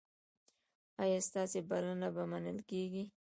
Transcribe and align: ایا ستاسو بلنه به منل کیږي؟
ایا 1.03 1.19
ستاسو 1.27 1.59
بلنه 1.69 2.07
به 2.15 2.23
منل 2.31 2.57
کیږي؟ 2.69 3.03